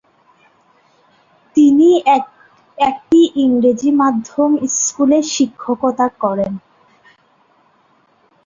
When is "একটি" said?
2.77-3.21